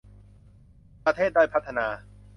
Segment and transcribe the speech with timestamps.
[1.05, 1.87] ประเทศด้อยพัฒนา